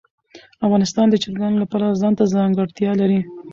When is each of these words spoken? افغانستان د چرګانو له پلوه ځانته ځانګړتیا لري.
افغانستان 0.65 1.05
د 1.09 1.15
چرګانو 1.23 1.61
له 1.61 1.67
پلوه 1.71 1.99
ځانته 2.01 2.23
ځانګړتیا 2.35 2.91
لري. 3.01 3.19